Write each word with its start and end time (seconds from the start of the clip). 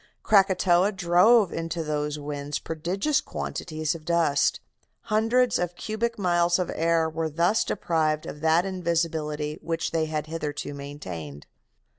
Krakatoa 0.23 0.91
drove 0.91 1.53
into 1.53 1.83
those 1.83 2.17
winds 2.17 2.57
prodigious 2.57 3.21
quantities 3.21 3.93
of 3.93 4.03
dust. 4.03 4.59
Hundreds 5.13 5.59
of 5.59 5.75
cubic 5.75 6.17
miles 6.17 6.57
of 6.57 6.71
air 6.73 7.07
were 7.07 7.29
thus 7.29 7.63
deprived 7.63 8.25
of 8.25 8.41
that 8.41 8.65
invisibility 8.65 9.59
which 9.61 9.91
they 9.91 10.07
had 10.07 10.25
hitherto 10.25 10.73
maintained. 10.73 11.45